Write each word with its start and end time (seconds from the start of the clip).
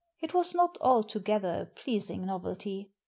It 0.19 0.33
was 0.33 0.55
not 0.55 0.79
altogether 0.81 1.69
a 1.71 1.79
pleasing 1.79 2.25
novelty. 2.25 2.89